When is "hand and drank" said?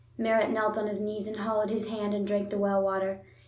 1.89-2.49